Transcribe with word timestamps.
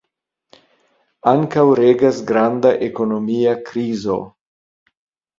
Ankaŭ 1.31 1.65
regas 1.79 2.21
granda 2.31 2.71
ekonomia 2.85 3.53
krizo. 3.69 4.17